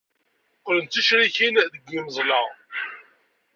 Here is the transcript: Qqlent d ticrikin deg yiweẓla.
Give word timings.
Qqlent 0.59 0.87
d 0.89 0.91
ticrikin 0.93 1.55
deg 1.73 1.83
yiweẓla. 1.91 2.41